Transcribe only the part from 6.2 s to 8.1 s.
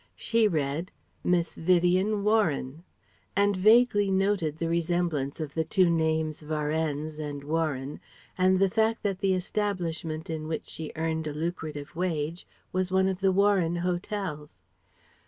Varennes and Warren,